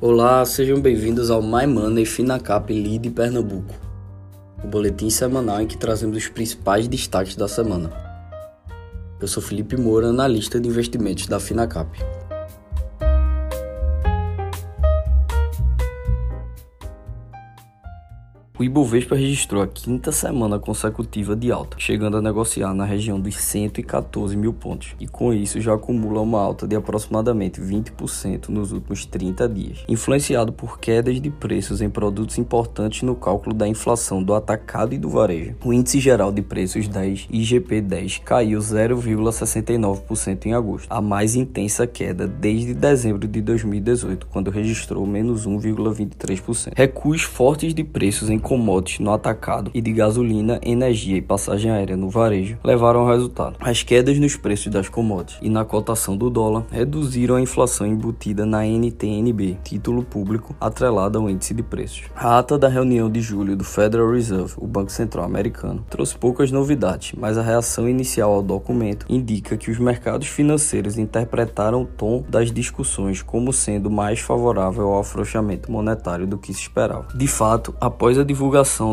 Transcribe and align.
Olá, 0.00 0.44
sejam 0.44 0.80
bem-vindos 0.80 1.28
ao 1.28 1.42
My 1.42 1.66
Money 1.66 2.06
Finacap 2.06 2.72
Lead 2.72 3.10
Pernambuco, 3.10 3.74
o 4.62 4.68
boletim 4.68 5.10
semanal 5.10 5.60
em 5.60 5.66
que 5.66 5.76
trazemos 5.76 6.16
os 6.16 6.28
principais 6.28 6.86
destaques 6.86 7.34
da 7.34 7.48
semana. 7.48 7.90
Eu 9.20 9.26
sou 9.26 9.42
Felipe 9.42 9.76
Moura, 9.76 10.06
analista 10.06 10.60
de 10.60 10.68
investimentos 10.68 11.26
da 11.26 11.40
Finacap. 11.40 11.90
O 18.58 18.64
Ibovespa 18.64 19.14
registrou 19.14 19.62
a 19.62 19.68
quinta 19.68 20.10
semana 20.10 20.58
consecutiva 20.58 21.36
de 21.36 21.52
alta, 21.52 21.76
chegando 21.78 22.16
a 22.16 22.20
negociar 22.20 22.74
na 22.74 22.84
região 22.84 23.20
dos 23.20 23.36
114 23.36 24.36
mil 24.36 24.52
pontos, 24.52 24.96
e 24.98 25.06
com 25.06 25.32
isso 25.32 25.60
já 25.60 25.74
acumula 25.74 26.20
uma 26.20 26.40
alta 26.40 26.66
de 26.66 26.74
aproximadamente 26.74 27.60
20% 27.60 28.48
nos 28.48 28.72
últimos 28.72 29.06
30 29.06 29.48
dias, 29.48 29.84
influenciado 29.88 30.52
por 30.52 30.80
quedas 30.80 31.20
de 31.20 31.30
preços 31.30 31.80
em 31.80 31.88
produtos 31.88 32.36
importantes 32.36 33.02
no 33.02 33.14
cálculo 33.14 33.54
da 33.54 33.68
inflação 33.68 34.20
do 34.20 34.34
atacado 34.34 34.92
e 34.92 34.98
do 34.98 35.08
varejo. 35.08 35.54
O 35.64 35.72
índice 35.72 36.00
geral 36.00 36.32
de 36.32 36.42
preços 36.42 36.88
10, 36.88 37.28
IGP 37.30 37.80
10, 37.80 38.18
caiu 38.24 38.58
0,69% 38.58 40.46
em 40.46 40.54
agosto, 40.54 40.88
a 40.90 41.00
mais 41.00 41.36
intensa 41.36 41.86
queda 41.86 42.26
desde 42.26 42.74
dezembro 42.74 43.28
de 43.28 43.40
2018, 43.40 44.26
quando 44.26 44.50
registrou 44.50 45.06
menos 45.06 45.46
1,23%. 45.46 46.72
Recuos 46.74 47.22
fortes 47.22 47.72
de 47.72 47.84
preços 47.84 48.28
em 48.28 48.47
commodities 48.48 48.98
no 48.98 49.12
atacado 49.12 49.70
e 49.74 49.80
de 49.82 49.92
gasolina, 49.92 50.58
energia 50.62 51.18
e 51.18 51.20
passagem 51.20 51.70
aérea 51.70 51.98
no 51.98 52.08
varejo 52.08 52.56
levaram 52.64 53.00
ao 53.00 53.08
resultado. 53.08 53.56
As 53.60 53.82
quedas 53.82 54.18
nos 54.18 54.36
preços 54.36 54.72
das 54.72 54.88
commodities 54.88 55.38
e 55.42 55.50
na 55.50 55.66
cotação 55.66 56.16
do 56.16 56.30
dólar 56.30 56.64
reduziram 56.70 57.36
a 57.36 57.42
inflação 57.42 57.86
embutida 57.86 58.46
na 58.46 58.64
NTNB, 58.64 59.58
título 59.62 60.02
público 60.02 60.56
atrelado 60.58 61.18
ao 61.18 61.28
índice 61.28 61.52
de 61.52 61.62
preços. 61.62 62.04
A 62.16 62.38
ata 62.38 62.56
da 62.56 62.68
reunião 62.68 63.10
de 63.10 63.20
julho 63.20 63.54
do 63.54 63.64
Federal 63.64 64.10
Reserve, 64.10 64.54
o 64.56 64.66
Banco 64.66 64.90
Central 64.90 65.26
Americano, 65.26 65.84
trouxe 65.90 66.16
poucas 66.16 66.50
novidades, 66.50 67.12
mas 67.18 67.36
a 67.36 67.42
reação 67.42 67.86
inicial 67.86 68.32
ao 68.32 68.42
documento 68.42 69.04
indica 69.10 69.58
que 69.58 69.70
os 69.70 69.78
mercados 69.78 70.26
financeiros 70.26 70.96
interpretaram 70.96 71.82
o 71.82 71.86
tom 71.86 72.24
das 72.26 72.50
discussões 72.50 73.20
como 73.20 73.52
sendo 73.52 73.90
mais 73.90 74.20
favorável 74.20 74.86
ao 74.86 75.00
afrouxamento 75.00 75.70
monetário 75.70 76.26
do 76.26 76.38
que 76.38 76.54
se 76.54 76.62
esperava. 76.62 77.08
De 77.14 77.26
fato, 77.26 77.74
após 77.78 78.18
a 78.18 78.24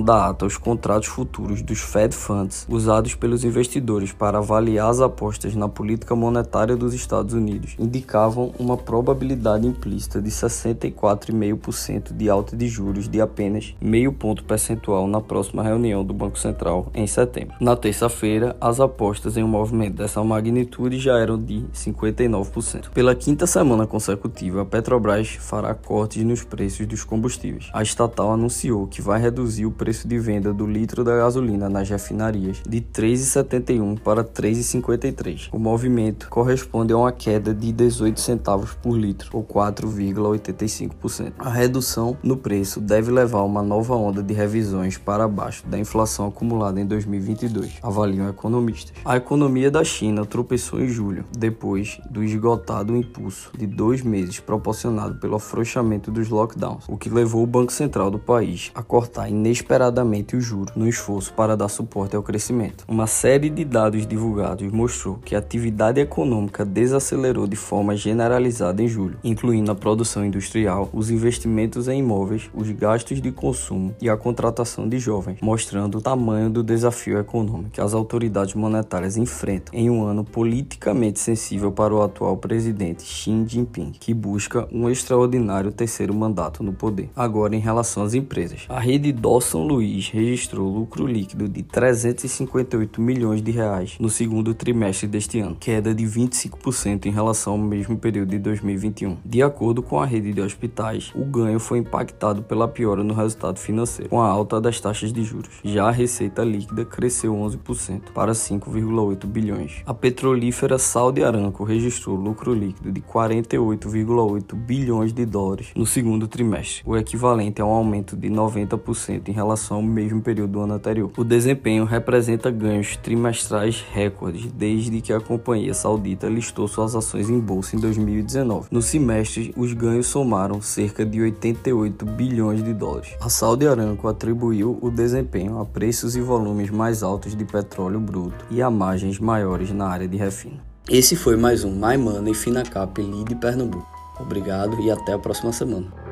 da 0.03 0.29
ata 0.29 0.45
os 0.45 0.57
contratos 0.57 1.07
futuros 1.07 1.61
dos 1.61 1.79
Fed 1.79 2.15
Funds 2.15 2.65
usados 2.67 3.13
pelos 3.13 3.43
investidores 3.43 4.11
para 4.11 4.39
avaliar 4.39 4.89
as 4.89 4.99
apostas 4.99 5.55
na 5.55 5.69
política 5.69 6.15
monetária 6.15 6.75
dos 6.75 6.95
Estados 6.95 7.33
Unidos 7.33 7.75
indicavam 7.77 8.51
uma 8.57 8.75
probabilidade 8.75 9.67
implícita 9.67 10.19
de 10.21 10.31
64,5% 10.31 12.11
de 12.11 12.29
alta 12.29 12.57
de 12.57 12.67
juros 12.67 13.07
de 13.07 13.21
apenas 13.21 13.75
meio 13.79 14.11
ponto 14.11 14.43
percentual 14.43 15.07
na 15.07 15.21
próxima 15.21 15.61
reunião 15.61 16.03
do 16.03 16.13
Banco 16.13 16.39
Central 16.39 16.87
em 16.93 17.05
setembro. 17.05 17.55
Na 17.59 17.75
terça-feira, 17.75 18.55
as 18.59 18.79
apostas 18.79 19.37
em 19.37 19.43
um 19.43 19.47
movimento 19.47 19.97
dessa 19.97 20.23
magnitude 20.23 20.97
já 20.99 21.19
eram 21.19 21.41
de 21.41 21.65
59%. 21.73 22.89
Pela 22.89 23.13
quinta 23.13 23.45
semana 23.45 23.85
consecutiva, 23.85 24.63
a 24.63 24.65
Petrobras 24.65 25.29
fará 25.39 25.75
cortes 25.75 26.23
nos 26.23 26.43
preços 26.43 26.87
dos 26.87 27.03
combustíveis. 27.03 27.69
A 27.73 27.83
estatal 27.83 28.31
anunciou 28.31 28.87
que 28.87 29.01
vai 29.01 29.21
reduzir 29.21 29.34
reduzir 29.35 29.65
o 29.65 29.71
preço 29.71 30.07
de 30.07 30.17
venda 30.17 30.53
do 30.53 30.65
litro 30.65 31.03
da 31.03 31.17
gasolina 31.17 31.67
nas 31.67 31.89
refinarias 31.89 32.61
de 32.65 32.79
3,71 32.79 33.99
para 33.99 34.23
3,53. 34.23 35.49
O 35.51 35.59
movimento 35.59 36.29
corresponde 36.29 36.93
a 36.93 36.97
uma 36.97 37.11
queda 37.11 37.53
de 37.53 37.73
18 37.73 38.17
centavos 38.17 38.73
por 38.73 38.97
litro, 38.97 39.31
ou 39.33 39.43
4,85%. 39.43 41.33
A 41.37 41.49
redução 41.49 42.15
no 42.23 42.37
preço 42.37 42.79
deve 42.79 43.11
levar 43.11 43.39
a 43.39 43.43
uma 43.43 43.61
nova 43.61 43.93
onda 43.93 44.23
de 44.23 44.33
revisões 44.33 44.97
para 44.97 45.27
baixo 45.27 45.67
da 45.67 45.77
inflação 45.77 46.27
acumulada 46.27 46.79
em 46.79 46.85
2022, 46.85 47.79
avaliam 47.83 48.29
economistas. 48.29 48.93
A 49.03 49.17
economia 49.17 49.69
da 49.69 49.83
China 49.83 50.25
tropeçou 50.25 50.79
em 50.79 50.87
julho, 50.87 51.25
depois 51.37 51.99
do 52.09 52.23
esgotado 52.23 52.95
impulso 52.95 53.51
de 53.57 53.67
dois 53.67 54.01
meses 54.01 54.39
proporcionado 54.39 55.15
pelo 55.19 55.35
afrouxamento 55.35 56.09
dos 56.09 56.29
lockdowns, 56.29 56.85
o 56.87 56.95
que 56.95 57.09
levou 57.09 57.43
o 57.43 57.47
Banco 57.47 57.73
Central 57.73 58.09
do 58.09 58.17
país 58.17 58.71
a 58.73 58.81
cortar 58.81 59.24
inesperadamente 59.29 60.35
o 60.35 60.41
juro 60.41 60.71
no 60.75 60.87
esforço 60.87 61.33
para 61.33 61.55
dar 61.57 61.69
suporte 61.69 62.15
ao 62.15 62.23
crescimento. 62.23 62.85
Uma 62.87 63.07
série 63.07 63.49
de 63.49 63.65
dados 63.65 64.05
divulgados 64.05 64.71
mostrou 64.71 65.15
que 65.23 65.35
a 65.35 65.39
atividade 65.39 65.99
econômica 65.99 66.63
desacelerou 66.65 67.47
de 67.47 67.55
forma 67.55 67.95
generalizada 67.95 68.81
em 68.81 68.87
julho, 68.87 69.17
incluindo 69.23 69.71
a 69.71 69.75
produção 69.75 70.25
industrial, 70.25 70.89
os 70.93 71.09
investimentos 71.09 71.87
em 71.87 71.99
imóveis, 71.99 72.49
os 72.53 72.69
gastos 72.71 73.21
de 73.21 73.31
consumo 73.31 73.95
e 74.01 74.09
a 74.09 74.17
contratação 74.17 74.87
de 74.87 74.99
jovens, 74.99 75.37
mostrando 75.41 75.97
o 75.97 76.01
tamanho 76.01 76.49
do 76.49 76.63
desafio 76.63 77.19
econômico 77.19 77.71
que 77.71 77.81
as 77.81 77.93
autoridades 77.93 78.53
monetárias 78.53 79.17
enfrentam 79.17 79.73
em 79.73 79.89
um 79.89 80.03
ano 80.03 80.23
politicamente 80.23 81.19
sensível 81.19 81.71
para 81.71 81.93
o 81.93 82.01
atual 82.01 82.37
presidente 82.37 83.03
Xi 83.03 83.45
Jinping, 83.47 83.91
que 83.99 84.13
busca 84.13 84.67
um 84.71 84.89
extraordinário 84.89 85.71
terceiro 85.71 86.13
mandato 86.13 86.63
no 86.63 86.73
poder. 86.73 87.09
Agora, 87.15 87.55
em 87.55 87.59
relação 87.59 88.03
às 88.03 88.13
empresas, 88.13 88.65
a 88.69 88.79
rede 88.79 89.04
Dawson 89.11 89.65
Luiz 89.65 90.09
registrou 90.09 90.67
lucro 90.67 91.05
líquido 91.05 91.47
de 91.47 91.63
358 91.63 93.01
milhões 93.01 93.41
de 93.41 93.51
reais 93.51 93.97
no 93.99 94.09
segundo 94.09 94.53
trimestre 94.53 95.07
deste 95.07 95.39
ano, 95.39 95.55
queda 95.59 95.93
de 95.93 96.03
25% 96.03 97.05
em 97.05 97.11
relação 97.11 97.53
ao 97.53 97.59
mesmo 97.59 97.97
período 97.97 98.29
de 98.29 98.39
2021. 98.39 99.17
De 99.25 99.41
acordo 99.41 99.83
com 99.83 99.99
a 99.99 100.05
rede 100.05 100.33
de 100.33 100.41
hospitais, 100.41 101.11
o 101.15 101.25
ganho 101.25 101.59
foi 101.59 101.79
impactado 101.79 102.43
pela 102.43 102.67
piora 102.67 103.03
no 103.03 103.13
resultado 103.13 103.59
financeiro, 103.59 104.09
com 104.09 104.21
a 104.21 104.27
alta 104.27 104.59
das 104.59 104.79
taxas 104.79 105.11
de 105.11 105.23
juros. 105.23 105.59
Já 105.63 105.87
a 105.87 105.91
receita 105.91 106.43
líquida 106.43 106.85
cresceu 106.85 107.33
11% 107.33 108.11
para 108.13 108.31
5,8 108.31 109.25
bilhões. 109.25 109.81
A 109.85 109.93
petrolífera 109.93 110.77
Saudi 110.77 111.23
Aramco 111.23 111.63
registrou 111.63 112.15
lucro 112.15 112.53
líquido 112.53 112.91
de 112.91 113.01
48,8 113.01 114.55
bilhões 114.55 115.13
de 115.13 115.25
dólares 115.25 115.67
no 115.75 115.85
segundo 115.85 116.27
trimestre, 116.27 116.83
o 116.85 116.95
equivalente 116.95 117.61
a 117.61 117.65
um 117.65 117.71
aumento 117.71 118.15
de 118.15 118.29
90% 118.29 118.94
em 119.29 119.33
relação 119.33 119.77
ao 119.77 119.83
mesmo 119.83 120.21
período 120.21 120.51
do 120.51 120.61
ano 120.61 120.73
anterior. 120.73 121.11
O 121.17 121.23
desempenho 121.23 121.85
representa 121.85 122.49
ganhos 122.49 122.95
trimestrais 122.97 123.83
recordes 123.91 124.51
desde 124.51 125.01
que 125.01 125.13
a 125.13 125.19
companhia 125.19 125.73
saudita 125.73 126.27
listou 126.27 126.67
suas 126.67 126.95
ações 126.95 127.29
em 127.29 127.39
bolsa 127.39 127.75
em 127.75 127.79
2019. 127.79 128.67
No 128.71 128.81
semestre, 128.81 129.53
os 129.57 129.73
ganhos 129.73 130.07
somaram 130.07 130.61
cerca 130.61 131.05
de 131.05 131.21
88 131.21 132.05
bilhões 132.05 132.63
de 132.63 132.73
dólares. 132.73 133.15
A 133.21 133.29
Saudi 133.29 133.67
Aramco 133.67 134.07
atribuiu 134.07 134.79
o 134.81 134.89
desempenho 134.89 135.59
a 135.59 135.65
preços 135.65 136.15
e 136.15 136.21
volumes 136.21 136.69
mais 136.69 137.03
altos 137.03 137.35
de 137.35 137.45
petróleo 137.45 137.99
bruto 137.99 138.45
e 138.49 138.61
a 138.61 138.69
margens 138.69 139.19
maiores 139.19 139.71
na 139.71 139.87
área 139.87 140.07
de 140.07 140.17
refino. 140.17 140.59
Esse 140.89 141.15
foi 141.15 141.35
mais 141.35 141.63
um 141.63 141.71
My 141.71 141.97
Money 141.97 142.33
Finacap 142.33 143.01
Lead 143.01 143.35
Pernambuco. 143.35 143.87
Obrigado 144.19 144.79
e 144.81 144.91
até 144.91 145.13
a 145.13 145.19
próxima 145.19 145.51
semana. 145.51 146.04